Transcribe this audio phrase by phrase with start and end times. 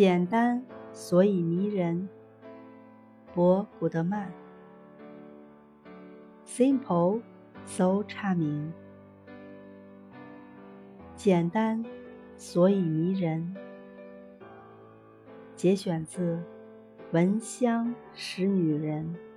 [0.00, 0.64] 简单
[0.94, 2.08] 所以迷人。
[3.34, 4.32] 博古德曼。
[6.46, 7.20] Simple
[7.66, 8.70] so charming
[11.16, 11.84] 简单
[12.38, 13.54] 所以迷人。
[15.54, 16.42] 节选自
[17.12, 19.29] 闻香识女人。